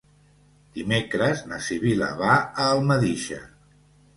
Dimecres 0.77 1.45
na 1.51 1.59
Sibil·la 1.67 2.09
va 2.23 2.33
a 2.39 2.67
Almedíxer. 2.77 3.43